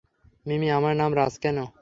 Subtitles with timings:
[0.45, 1.57] মিমি, আমার নাম রাজ কেন?